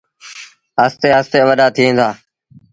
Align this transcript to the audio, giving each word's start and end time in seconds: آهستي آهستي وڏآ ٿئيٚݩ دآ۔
آهستي 0.83 1.07
آهستي 1.17 1.39
وڏآ 1.47 1.67
ٿئيٚݩ 1.75 1.97
دآ۔ 1.97 2.09